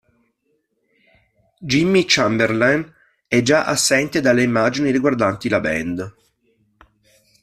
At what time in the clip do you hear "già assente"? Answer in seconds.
3.43-4.19